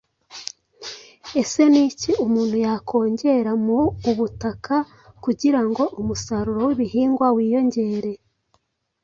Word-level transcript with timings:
Ese 1.41 1.61
ni 1.71 1.81
iki 1.89 2.11
umuntu 2.25 2.55
yakongera 2.65 3.51
mu 3.65 3.79
ubutaka 4.09 4.75
kugira 5.23 5.59
ngo 5.67 5.83
umusaruro 6.01 6.59
w’ibihingwa 6.67 7.27
wiyongere? 7.35 8.13